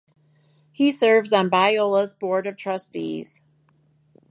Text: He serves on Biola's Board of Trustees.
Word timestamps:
He 0.71 0.91
serves 0.91 1.31
on 1.31 1.51
Biola's 1.51 2.15
Board 2.15 2.47
of 2.47 2.57
Trustees. 2.57 3.43